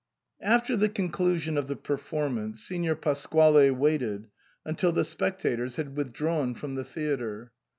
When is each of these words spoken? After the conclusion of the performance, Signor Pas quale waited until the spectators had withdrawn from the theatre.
After 0.41 0.75
the 0.75 0.89
conclusion 0.89 1.59
of 1.59 1.67
the 1.67 1.75
performance, 1.75 2.63
Signor 2.63 2.95
Pas 2.95 3.23
quale 3.27 3.69
waited 3.71 4.29
until 4.65 4.91
the 4.91 5.03
spectators 5.03 5.75
had 5.75 5.95
withdrawn 5.95 6.55
from 6.55 6.73
the 6.73 6.83
theatre. 6.83 7.51